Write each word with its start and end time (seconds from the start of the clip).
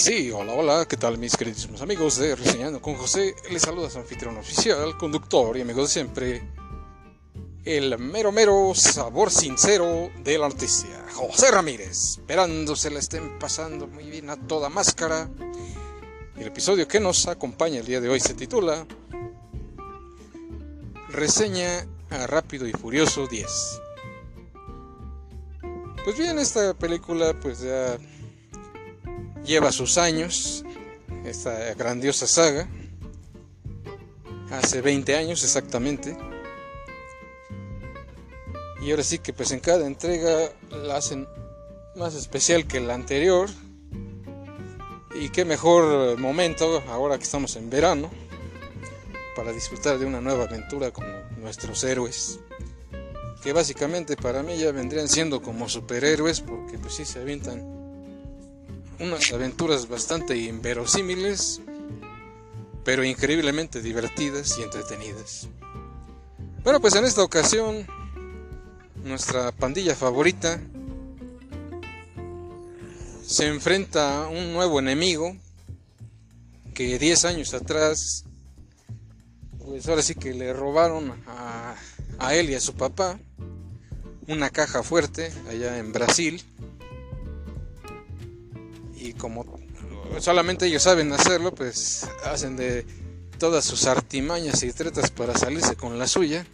Sí, 0.00 0.30
hola, 0.30 0.54
hola, 0.54 0.86
¿qué 0.88 0.96
tal 0.96 1.18
mis 1.18 1.36
queridísimos 1.36 1.82
amigos 1.82 2.16
de 2.16 2.34
Reseñando 2.34 2.80
con 2.80 2.94
José? 2.94 3.34
Les 3.50 3.60
saluda 3.60 3.90
su 3.90 3.98
anfitrión 3.98 4.34
oficial, 4.38 4.96
conductor 4.96 5.54
y 5.58 5.60
amigo 5.60 5.82
de 5.82 5.88
siempre, 5.88 6.42
el 7.66 7.98
mero 7.98 8.32
mero 8.32 8.72
sabor 8.74 9.30
sincero 9.30 10.08
de 10.24 10.38
la 10.38 10.48
noticia, 10.48 11.04
José 11.12 11.50
Ramírez, 11.50 12.16
esperando 12.16 12.76
se 12.76 12.90
la 12.90 12.98
estén 12.98 13.38
pasando 13.38 13.88
muy 13.88 14.04
bien 14.04 14.30
a 14.30 14.36
toda 14.36 14.70
máscara. 14.70 15.28
El 16.38 16.46
episodio 16.46 16.88
que 16.88 16.98
nos 16.98 17.26
acompaña 17.26 17.80
el 17.80 17.86
día 17.86 18.00
de 18.00 18.08
hoy 18.08 18.20
se 18.20 18.32
titula 18.32 18.86
Reseña 21.10 21.86
a 22.08 22.26
Rápido 22.26 22.66
y 22.66 22.72
Furioso 22.72 23.26
10. 23.26 23.46
Pues 26.04 26.16
bien, 26.16 26.38
esta 26.38 26.72
película 26.72 27.38
pues 27.38 27.60
ya 27.60 27.98
lleva 29.50 29.72
sus 29.72 29.98
años, 29.98 30.64
esta 31.24 31.74
grandiosa 31.74 32.28
saga, 32.28 32.68
hace 34.52 34.80
20 34.80 35.16
años 35.16 35.42
exactamente. 35.42 36.16
Y 38.80 38.92
ahora 38.92 39.02
sí 39.02 39.18
que 39.18 39.32
pues 39.32 39.50
en 39.50 39.58
cada 39.58 39.88
entrega 39.88 40.52
la 40.70 40.96
hacen 40.96 41.26
más 41.96 42.14
especial 42.14 42.68
que 42.68 42.78
la 42.78 42.94
anterior. 42.94 43.50
Y 45.20 45.30
qué 45.30 45.44
mejor 45.44 46.16
momento 46.16 46.80
ahora 46.88 47.18
que 47.18 47.24
estamos 47.24 47.56
en 47.56 47.70
verano 47.70 48.08
para 49.34 49.52
disfrutar 49.52 49.98
de 49.98 50.06
una 50.06 50.20
nueva 50.20 50.44
aventura 50.44 50.92
con 50.92 51.04
nuestros 51.40 51.82
héroes. 51.82 52.38
Que 53.42 53.52
básicamente 53.52 54.16
para 54.16 54.44
mí 54.44 54.56
ya 54.58 54.70
vendrían 54.70 55.08
siendo 55.08 55.42
como 55.42 55.68
superhéroes 55.68 56.40
porque 56.40 56.78
pues 56.78 56.94
sí 56.94 57.04
se 57.04 57.18
avientan 57.18 57.79
unas 59.00 59.32
aventuras 59.32 59.88
bastante 59.88 60.36
inverosímiles, 60.36 61.60
pero 62.84 63.04
increíblemente 63.04 63.80
divertidas 63.80 64.58
y 64.58 64.62
entretenidas. 64.62 65.48
Bueno, 66.62 66.80
pues 66.80 66.94
en 66.94 67.04
esta 67.04 67.22
ocasión, 67.22 67.86
nuestra 69.02 69.52
pandilla 69.52 69.96
favorita 69.96 70.60
se 73.26 73.46
enfrenta 73.46 74.24
a 74.24 74.28
un 74.28 74.52
nuevo 74.52 74.78
enemigo 74.78 75.36
que 76.74 76.98
10 76.98 77.24
años 77.24 77.54
atrás, 77.54 78.24
pues 79.58 79.88
ahora 79.88 80.02
sí 80.02 80.14
que 80.14 80.34
le 80.34 80.52
robaron 80.52 81.12
a, 81.26 81.76
a 82.18 82.34
él 82.34 82.50
y 82.50 82.54
a 82.54 82.60
su 82.60 82.74
papá 82.74 83.18
una 84.26 84.50
caja 84.50 84.82
fuerte 84.82 85.32
allá 85.48 85.78
en 85.78 85.92
Brasil 85.92 86.42
y 89.00 89.14
como 89.14 89.58
solamente 90.20 90.66
ellos 90.66 90.82
saben 90.82 91.12
hacerlo, 91.12 91.54
pues 91.54 92.08
hacen 92.24 92.56
de 92.56 92.84
todas 93.38 93.64
sus 93.64 93.86
artimañas 93.86 94.62
y 94.62 94.72
tretas 94.72 95.10
para 95.10 95.36
salirse 95.36 95.74
con 95.74 95.98
la 95.98 96.06
suya. 96.06 96.46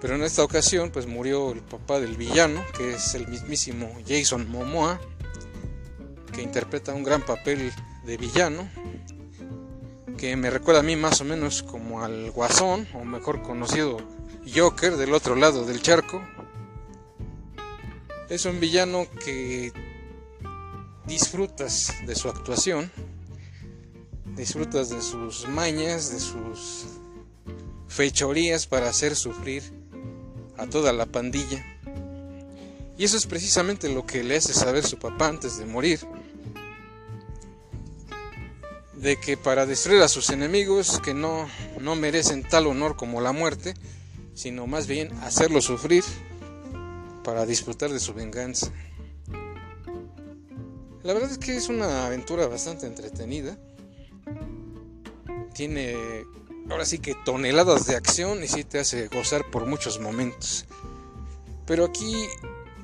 Pero 0.00 0.14
en 0.14 0.22
esta 0.22 0.44
ocasión, 0.44 0.90
pues 0.90 1.06
murió 1.06 1.52
el 1.52 1.60
papá 1.60 2.00
del 2.00 2.16
villano, 2.16 2.64
que 2.76 2.94
es 2.94 3.14
el 3.14 3.28
mismísimo 3.28 3.92
Jason 4.08 4.48
Momoa, 4.48 5.00
que 6.32 6.42
interpreta 6.42 6.94
un 6.94 7.02
gran 7.02 7.22
papel 7.22 7.72
de 8.06 8.16
villano, 8.16 8.70
que 10.16 10.34
me 10.36 10.50
recuerda 10.50 10.80
a 10.80 10.84
mí 10.84 10.96
más 10.96 11.20
o 11.20 11.24
menos 11.24 11.62
como 11.62 12.02
al 12.02 12.30
Guasón, 12.30 12.88
o 12.94 13.04
mejor 13.04 13.42
conocido 13.42 13.98
Joker 14.54 14.96
del 14.96 15.12
otro 15.12 15.34
lado 15.34 15.66
del 15.66 15.82
charco. 15.82 16.22
Es 18.30 18.44
un 18.44 18.60
villano 18.60 19.06
que 19.24 19.72
disfrutas 21.08 21.94
de 22.06 22.14
su 22.14 22.28
actuación, 22.28 22.92
disfrutas 24.36 24.90
de 24.90 25.00
sus 25.02 25.48
mañas, 25.48 26.12
de 26.12 26.20
sus 26.20 26.84
fechorías 27.88 28.66
para 28.66 28.90
hacer 28.90 29.16
sufrir 29.16 29.62
a 30.58 30.66
toda 30.66 30.92
la 30.92 31.06
pandilla. 31.06 31.64
Y 32.98 33.04
eso 33.04 33.16
es 33.16 33.26
precisamente 33.26 33.88
lo 33.88 34.06
que 34.06 34.22
le 34.22 34.36
hace 34.36 34.52
saber 34.52 34.84
su 34.84 34.98
papá 34.98 35.28
antes 35.28 35.56
de 35.58 35.64
morir. 35.64 36.00
De 38.94 39.18
que 39.18 39.36
para 39.36 39.64
destruir 39.64 40.02
a 40.02 40.08
sus 40.08 40.30
enemigos 40.30 41.00
que 41.00 41.14
no, 41.14 41.48
no 41.80 41.96
merecen 41.96 42.42
tal 42.42 42.66
honor 42.66 42.96
como 42.96 43.20
la 43.20 43.32
muerte, 43.32 43.74
sino 44.34 44.66
más 44.66 44.86
bien 44.86 45.12
hacerlo 45.22 45.62
sufrir 45.62 46.04
para 47.24 47.46
disfrutar 47.46 47.92
de 47.92 48.00
su 48.00 48.12
venganza. 48.12 48.72
La 51.04 51.12
verdad 51.12 51.30
es 51.30 51.38
que 51.38 51.56
es 51.56 51.68
una 51.68 52.06
aventura 52.06 52.46
bastante 52.46 52.86
entretenida. 52.86 53.56
Tiene 55.54 56.24
ahora 56.70 56.84
sí 56.84 56.98
que 56.98 57.14
toneladas 57.24 57.86
de 57.86 57.96
acción 57.96 58.42
y 58.42 58.48
sí 58.48 58.64
te 58.64 58.78
hace 58.80 59.08
gozar 59.08 59.50
por 59.50 59.66
muchos 59.66 60.00
momentos. 60.00 60.66
Pero 61.66 61.84
aquí 61.84 62.14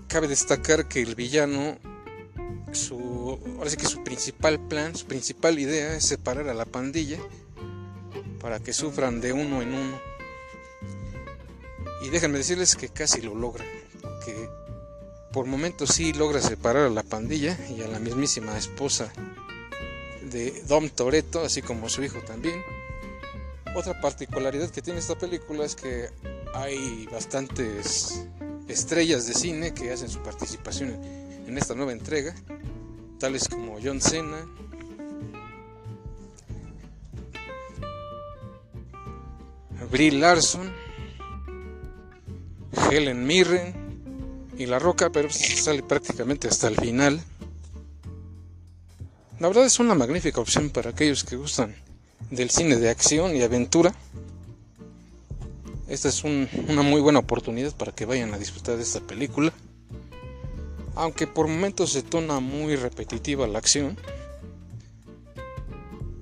cabe 0.09 0.29
destacar 0.29 0.89
que 0.89 1.03
el 1.03 1.15
villano, 1.15 1.77
su, 2.73 3.39
ahora 3.59 3.71
sí 3.71 3.77
que 3.77 3.87
su 3.87 4.03
principal 4.05 4.61
plan, 4.69 4.95
su 4.95 5.07
principal 5.07 5.59
idea 5.59 5.97
es 5.97 6.05
separar 6.05 6.49
a 6.49 6.55
la 6.55 6.67
pandilla 6.67 7.19
para 8.41 8.61
que 8.61 8.73
sufran 8.73 9.21
de 9.21 9.33
uno 9.33 9.63
en 9.63 9.75
uno. 9.75 10.01
Y 12.05 12.11
déjenme 12.11 12.39
decirles 12.39 12.77
que 12.77 12.91
casi 12.91 13.23
lo 13.23 13.35
logra, 13.35 13.65
porque 14.03 14.49
por 15.35 15.47
momentos 15.47 15.91
sí 15.91 16.13
logra 16.13 16.41
separar 16.41 16.87
a 16.87 16.91
la 16.91 17.03
pandilla 17.03 17.59
y 17.77 17.83
a 17.83 17.89
la 17.89 17.99
mismísima 17.99 18.57
esposa 18.57 19.13
de 20.31 20.63
Dom 20.69 20.89
Toretto, 20.89 21.41
así 21.41 21.61
como 21.61 21.89
su 21.89 22.05
hijo 22.05 22.21
también. 22.21 22.63
Otra 23.75 24.01
particularidad 24.01 24.71
que 24.71 24.81
tiene 24.81 25.01
esta 25.01 25.19
película 25.19 25.65
es 25.65 25.75
que 25.75 26.09
hay 26.55 27.09
bastantes 27.11 28.29
estrellas 28.69 29.27
de 29.27 29.35
cine 29.35 29.75
que 29.75 29.91
hacen 29.91 30.09
su 30.09 30.23
participación 30.23 30.91
en 31.49 31.59
esta 31.59 31.75
nueva 31.75 31.91
entrega, 31.91 32.33
tales 33.19 33.49
como 33.49 33.79
John 33.83 34.01
Cena, 34.01 34.47
Brie 39.91 40.13
Larson, 40.13 40.73
Helen 42.89 43.27
Mirren, 43.27 43.84
y 44.59 44.67
La 44.67 44.79
Roca, 44.79 45.11
pero 45.11 45.31
sale 45.31 45.83
prácticamente 45.83 46.49
hasta 46.49 46.69
el 46.69 46.77
final. 46.77 47.21
La 49.41 49.49
verdad 49.49 49.67
es 49.67 49.81
una 49.81 49.95
magnífica 49.95 50.41
opción 50.41 50.71
para 50.71 50.91
aquellos 50.91 51.25
que 51.25 51.37
gustan 51.37 51.75
del 52.31 52.51
cine 52.51 52.77
de 52.77 52.89
acción 52.89 53.37
y 53.37 53.43
aventura. 53.43 53.95
Esta 55.89 56.09
es 56.09 56.25
una 56.25 56.83
muy 56.83 57.01
buena 57.01 57.19
oportunidad 57.19 57.75
para 57.77 57.93
que 57.93 58.07
vayan 58.07 58.33
a 58.33 58.39
disfrutar 58.39 58.77
de 58.77 58.83
esta 58.83 59.01
película. 59.01 59.53
Aunque 60.95 61.27
por 61.27 61.49
momentos 61.49 61.93
se 61.93 62.03
torna 62.03 62.41
muy 62.41 62.77
repetitiva 62.77 63.47
la 63.47 63.59
acción. 63.59 63.99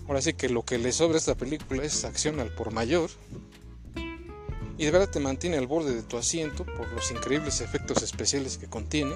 Ahora 0.08 0.22
sí 0.22 0.34
que 0.34 0.48
lo 0.48 0.64
que 0.64 0.78
le 0.78 0.92
sobra 0.92 1.16
a 1.16 1.18
esta 1.18 1.34
película 1.34 1.84
es 1.84 2.04
acción 2.04 2.40
al 2.40 2.48
por 2.48 2.72
mayor 2.72 3.10
y 4.82 4.84
de 4.84 4.90
verdad 4.90 5.10
te 5.10 5.20
mantiene 5.20 5.58
al 5.58 5.68
borde 5.68 5.94
de 5.94 6.02
tu 6.02 6.18
asiento 6.18 6.66
por 6.66 6.88
los 6.88 7.08
increíbles 7.12 7.60
efectos 7.60 8.02
especiales 8.02 8.58
que 8.58 8.66
contiene. 8.66 9.14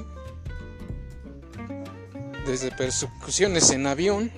Desde 2.47 2.71
persecuciones 2.71 3.73
en 3.73 3.89
avión 3.89 4.31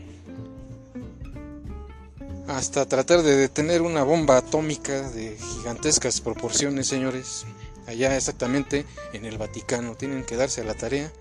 hasta 2.47 2.87
tratar 2.87 3.21
de 3.21 3.37
detener 3.37 3.83
una 3.83 4.05
bomba 4.05 4.38
atómica 4.38 5.11
de 5.11 5.37
gigantescas 5.37 6.22
proporciones, 6.22 6.87
señores. 6.87 7.44
Allá 7.87 8.17
exactamente 8.17 8.87
en 9.12 9.26
el 9.26 9.37
Vaticano 9.37 9.97
tienen 9.97 10.25
que 10.25 10.37
darse 10.37 10.64
la 10.64 10.73
tarea 10.73 11.12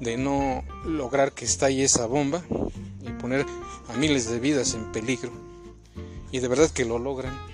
de 0.00 0.16
no 0.16 0.64
lograr 0.84 1.30
que 1.30 1.44
estalle 1.44 1.84
esa 1.84 2.06
bomba 2.06 2.42
y 3.06 3.10
poner 3.20 3.46
a 3.88 3.96
miles 3.96 4.28
de 4.28 4.40
vidas 4.40 4.74
en 4.74 4.90
peligro. 4.90 5.30
Y 6.32 6.40
de 6.40 6.48
verdad 6.48 6.70
que 6.70 6.84
lo 6.84 6.98
logran 6.98 7.49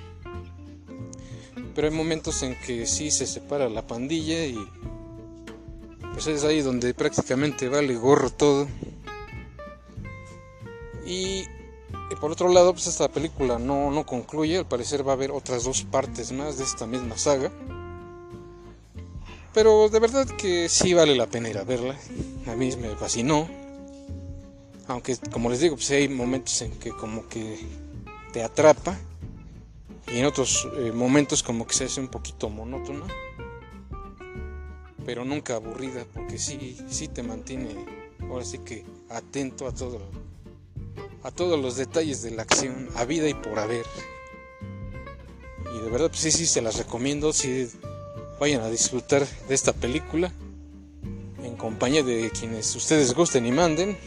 pero 1.76 1.88
hay 1.88 1.94
momentos 1.94 2.42
en 2.42 2.58
que 2.58 2.86
sí 2.86 3.10
se 3.10 3.26
separa 3.26 3.68
la 3.68 3.86
pandilla 3.86 4.46
y 4.46 4.56
pues 6.14 6.26
es 6.26 6.42
ahí 6.42 6.62
donde 6.62 6.94
prácticamente 6.94 7.68
vale 7.68 7.94
gorro 7.96 8.30
todo. 8.30 8.66
Y, 11.04 11.44
por 12.18 12.32
otro 12.32 12.48
lado, 12.48 12.72
pues 12.72 12.86
esta 12.86 13.08
película 13.08 13.58
no, 13.58 13.90
no 13.90 14.06
concluye, 14.06 14.56
al 14.56 14.66
parecer 14.66 15.06
va 15.06 15.12
a 15.12 15.16
haber 15.16 15.30
otras 15.30 15.64
dos 15.64 15.82
partes 15.82 16.32
más 16.32 16.56
de 16.56 16.64
esta 16.64 16.86
misma 16.86 17.18
saga. 17.18 17.52
Pero 19.52 19.90
de 19.90 20.00
verdad 20.00 20.26
que 20.26 20.70
sí 20.70 20.94
vale 20.94 21.14
la 21.14 21.26
pena 21.26 21.50
ir 21.50 21.58
a 21.58 21.64
verla. 21.64 21.94
A 22.46 22.56
mí 22.56 22.74
me 22.76 22.96
fascinó. 22.96 23.46
Aunque 24.88 25.18
como 25.30 25.50
les 25.50 25.60
digo, 25.60 25.76
pues 25.76 25.90
hay 25.90 26.08
momentos 26.08 26.62
en 26.62 26.72
que 26.72 26.88
como 26.90 27.28
que 27.28 27.58
te 28.32 28.42
atrapa 28.42 28.96
y 30.12 30.18
en 30.18 30.26
otros 30.26 30.68
eh, 30.76 30.92
momentos 30.92 31.42
como 31.42 31.66
que 31.66 31.74
se 31.74 31.84
hace 31.84 32.00
un 32.00 32.08
poquito 32.08 32.48
monótona, 32.48 33.06
pero 35.04 35.24
nunca 35.24 35.56
aburrida, 35.56 36.04
porque 36.12 36.38
sí, 36.38 36.78
sí 36.88 37.08
te 37.08 37.22
mantiene, 37.22 37.74
ahora 38.30 38.44
sí 38.44 38.58
que 38.58 38.84
atento 39.10 39.66
a 39.66 39.72
todo 39.72 40.00
a 41.26 41.32
todos 41.32 41.60
los 41.60 41.76
detalles 41.76 42.22
de 42.22 42.30
la 42.30 42.42
acción, 42.42 42.88
a 42.94 43.04
vida 43.04 43.28
y 43.28 43.34
por 43.34 43.58
haber. 43.58 43.84
Y 45.74 45.82
de 45.82 45.90
verdad, 45.90 46.08
pues 46.08 46.20
sí, 46.20 46.30
sí, 46.30 46.46
se 46.46 46.62
las 46.62 46.78
recomiendo, 46.78 47.32
si 47.32 47.68
vayan 48.38 48.62
a 48.62 48.70
disfrutar 48.70 49.26
de 49.48 49.54
esta 49.54 49.72
película 49.72 50.32
en 51.42 51.56
compañía 51.56 52.04
de 52.04 52.30
quienes 52.30 52.74
ustedes 52.76 53.12
gusten 53.12 53.44
y 53.44 53.50
manden. 53.50 53.98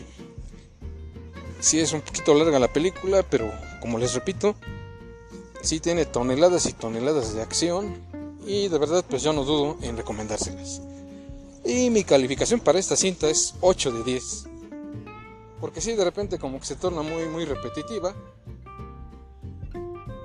Sí 1.60 1.82
es 1.82 1.92
un 1.92 2.00
poquito 2.00 2.34
larga 2.34 2.58
la 2.58 2.72
película, 2.72 3.22
pero 3.24 3.52
como 3.82 3.98
les 3.98 4.14
repito, 4.14 4.56
sí 5.62 5.80
tiene 5.80 6.06
toneladas 6.06 6.66
y 6.66 6.74
toneladas 6.74 7.34
de 7.34 7.42
acción 7.42 7.96
y 8.46 8.68
de 8.68 8.78
verdad 8.78 9.06
pues 9.08 9.24
yo 9.24 9.34
no 9.34 9.44
dudo 9.44 9.78
en 9.82 9.98
recomendárselas. 9.98 10.82
Y 11.66 11.90
mi 11.90 12.04
calificación 12.04 12.60
para 12.60 12.80
esta 12.80 12.96
cinta 12.96 13.30
es 13.30 13.54
8 13.62 13.92
de 13.92 14.04
10. 14.04 14.46
Porque 15.60 15.82
sí, 15.82 15.94
de 15.94 16.04
repente 16.04 16.40
como 16.40 16.60
que 16.60 16.66
se 16.66 16.76
torna 16.76 17.02
muy, 17.02 17.26
muy 17.26 17.46
repetitiva. 17.46 18.16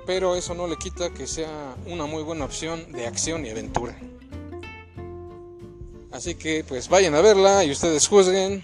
Pero 0.05 0.35
eso 0.35 0.53
no 0.53 0.67
le 0.67 0.77
quita 0.77 1.13
que 1.13 1.27
sea 1.27 1.75
una 1.87 2.05
muy 2.05 2.23
buena 2.23 2.45
opción 2.45 2.91
de 2.91 3.05
acción 3.05 3.45
y 3.45 3.49
aventura. 3.49 3.97
Así 6.11 6.35
que 6.35 6.63
pues 6.63 6.87
vayan 6.87 7.15
a 7.15 7.21
verla 7.21 7.63
y 7.63 7.71
ustedes 7.71 8.07
juzguen. 8.07 8.63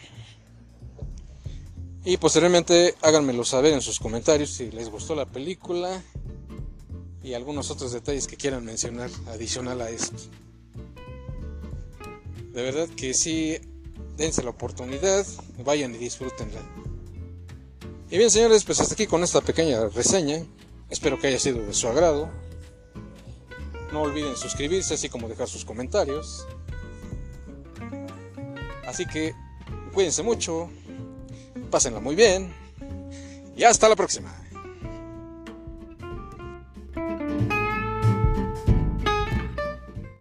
Y 2.05 2.17
posteriormente 2.17 2.95
háganmelo 3.01 3.43
saber 3.43 3.73
en 3.73 3.81
sus 3.81 3.99
comentarios 3.99 4.51
si 4.51 4.71
les 4.71 4.89
gustó 4.89 5.13
la 5.13 5.25
película 5.25 6.01
y 7.23 7.33
algunos 7.33 7.69
otros 7.71 7.91
detalles 7.91 8.27
que 8.27 8.37
quieran 8.37 8.65
mencionar 8.65 9.09
adicional 9.27 9.81
a 9.81 9.89
esto. 9.89 10.17
De 12.53 12.63
verdad 12.63 12.89
que 12.89 13.13
sí, 13.13 13.57
dense 14.17 14.43
la 14.43 14.49
oportunidad, 14.49 15.25
vayan 15.63 15.95
y 15.95 15.99
disfrútenla. 15.99 16.61
Y 18.09 18.17
bien 18.17 18.29
señores, 18.29 18.63
pues 18.65 18.79
hasta 18.81 18.93
aquí 18.93 19.07
con 19.07 19.23
esta 19.23 19.41
pequeña 19.41 19.87
reseña. 19.87 20.43
Espero 20.89 21.17
que 21.17 21.27
haya 21.27 21.39
sido 21.39 21.65
de 21.65 21.73
su 21.73 21.87
agrado. 21.87 22.29
No 23.93 24.01
olviden 24.01 24.35
suscribirse 24.35 24.95
así 24.95 25.07
como 25.07 25.29
dejar 25.29 25.47
sus 25.47 25.63
comentarios. 25.63 26.45
Así 28.85 29.05
que 29.05 29.33
cuídense 29.93 30.23
mucho, 30.23 30.69
pásenla 31.69 32.01
muy 32.01 32.15
bien 32.15 32.53
y 33.55 33.63
hasta 33.63 33.87
la 33.87 33.95
próxima. 33.95 34.40